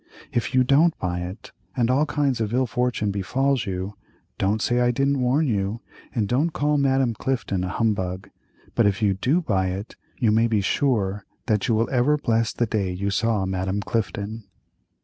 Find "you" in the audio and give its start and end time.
0.55-0.63, 3.67-3.93, 5.45-5.81, 9.03-9.13, 10.17-10.31, 11.67-11.75, 12.91-13.11